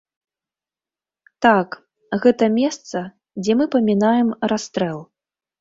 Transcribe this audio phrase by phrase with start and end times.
[1.47, 1.77] Так,
[2.25, 2.97] гэта месца,
[3.41, 4.99] дзе мы памінаем расстрэл.